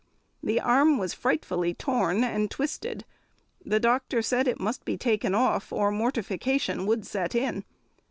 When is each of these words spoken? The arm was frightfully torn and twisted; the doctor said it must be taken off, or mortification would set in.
The 0.41 0.59
arm 0.59 0.97
was 0.97 1.13
frightfully 1.13 1.75
torn 1.75 2.23
and 2.23 2.49
twisted; 2.49 3.05
the 3.63 3.79
doctor 3.79 4.23
said 4.23 4.47
it 4.47 4.59
must 4.59 4.83
be 4.83 4.97
taken 4.97 5.35
off, 5.35 5.71
or 5.71 5.91
mortification 5.91 6.87
would 6.87 7.05
set 7.05 7.35
in. 7.35 7.63